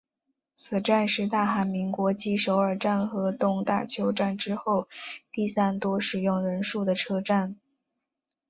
[0.55, 4.87] 此站是大韩民国继首尔站和东大邱站之后
[5.31, 7.55] 第三多使用人数的车站。